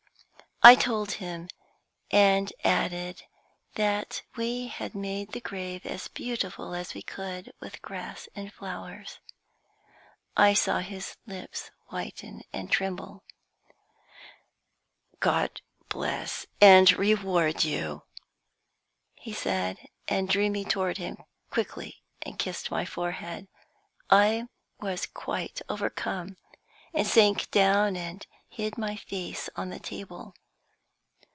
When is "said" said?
19.33-19.79